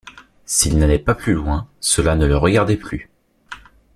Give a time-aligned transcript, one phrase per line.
[0.47, 3.11] S’il n’allait pas plus loin, cela ne le regardait plus.